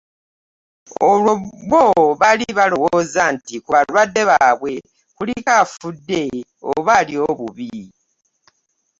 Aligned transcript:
Olwo 1.09 1.33
bo 1.69 1.83
baali 2.19 2.45
balowooza 2.57 3.23
nti 3.35 3.55
ku 3.63 3.69
balwadde 3.75 4.21
baabwe 4.29 4.73
kuliko 5.15 5.49
afudde 5.61 6.21
oba 6.73 6.91
ali 7.01 7.15
obubi. 7.29 7.71